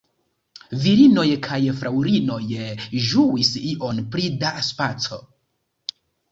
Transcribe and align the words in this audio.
Virinoj 0.85 1.25
kaj 1.47 1.59
fraŭlinoj 1.81 2.39
ĝuis 3.11 3.53
ion 3.75 4.03
pli 4.17 4.35
da 4.43 4.57
spaco. 4.73 5.25